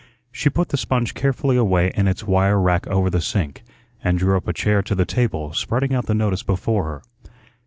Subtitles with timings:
[0.31, 3.61] She put the sponge carefully away in its wire rack over the sink,
[4.03, 7.01] and drew up a chair to the table, spreading out the notice before her.